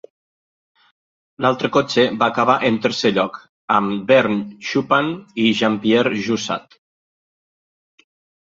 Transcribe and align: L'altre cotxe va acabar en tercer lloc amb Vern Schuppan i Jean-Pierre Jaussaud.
L'altre 1.45 1.69
cotxe 1.75 2.05
va 2.23 2.29
acabar 2.33 2.55
en 2.69 2.79
tercer 2.85 3.11
lloc 3.19 3.37
amb 3.77 4.09
Vern 4.13 4.41
Schuppan 4.71 5.13
i 5.45 5.47
Jean-Pierre 5.61 6.17
Jaussaud. 6.29 6.79